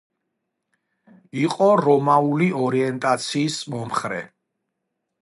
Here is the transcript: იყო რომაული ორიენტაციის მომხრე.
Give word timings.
იყო 1.41 1.69
რომაული 1.83 2.49
ორიენტაციის 2.65 3.63
მომხრე. 3.75 4.23